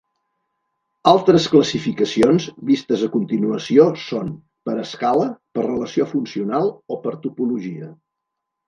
Altres 1.11 1.45
classificacions, 1.55 2.47
vistes 2.71 3.03
a 3.09 3.11
continuació, 3.17 3.87
són: 4.07 4.33
per 4.71 4.79
escala, 4.87 5.31
per 5.59 5.71
relació 5.71 6.13
funcional 6.17 6.75
o 6.97 7.03
per 7.07 7.17
topologia. 7.29 7.97